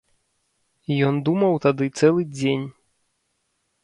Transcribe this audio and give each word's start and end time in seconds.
Ён 1.09 1.19
думаў 1.27 1.53
тады 1.65 1.85
цэлы 1.99 2.21
дзень. 2.37 2.65